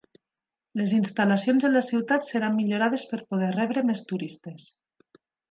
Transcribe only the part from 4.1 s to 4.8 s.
turistes.